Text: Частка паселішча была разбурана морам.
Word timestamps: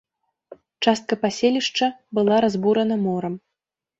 Частка 0.85 1.13
паселішча 1.25 1.89
была 2.19 2.35
разбурана 2.45 2.95
морам. 3.05 3.37